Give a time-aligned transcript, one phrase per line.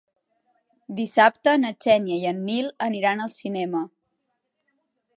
[0.99, 3.87] Dissabte na Xènia i en Nil aniran al cinema.